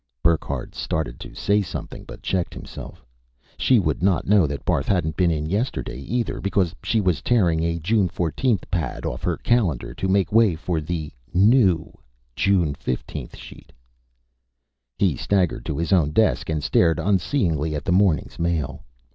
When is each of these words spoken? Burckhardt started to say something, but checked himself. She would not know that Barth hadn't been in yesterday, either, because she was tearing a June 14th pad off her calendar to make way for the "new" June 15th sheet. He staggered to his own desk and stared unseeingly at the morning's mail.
Burckhardt 0.23 0.73
started 0.73 1.19
to 1.19 1.35
say 1.35 1.61
something, 1.61 2.05
but 2.05 2.23
checked 2.23 2.55
himself. 2.55 3.05
She 3.59 3.77
would 3.77 4.01
not 4.01 4.25
know 4.25 4.47
that 4.47 4.65
Barth 4.65 4.87
hadn't 4.87 5.15
been 5.15 5.29
in 5.29 5.45
yesterday, 5.45 5.99
either, 5.99 6.41
because 6.41 6.73
she 6.83 6.99
was 6.99 7.21
tearing 7.21 7.61
a 7.63 7.77
June 7.77 8.09
14th 8.09 8.63
pad 8.71 9.05
off 9.05 9.21
her 9.21 9.37
calendar 9.37 9.93
to 9.93 10.07
make 10.07 10.31
way 10.31 10.55
for 10.55 10.81
the 10.81 11.11
"new" 11.35 11.93
June 12.35 12.73
15th 12.73 13.35
sheet. 13.35 13.71
He 14.97 15.15
staggered 15.15 15.65
to 15.65 15.77
his 15.77 15.93
own 15.93 16.09
desk 16.13 16.49
and 16.49 16.63
stared 16.63 16.97
unseeingly 16.97 17.75
at 17.75 17.85
the 17.85 17.91
morning's 17.91 18.39
mail. 18.39 18.83